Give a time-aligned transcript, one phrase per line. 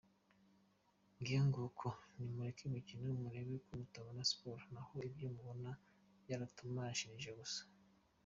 [1.19, 5.71] ngayo nguko, nimureka imikino murebe ko mutabona support, naho ibyo mubamo
[6.23, 7.61] byaratumarishije gusa!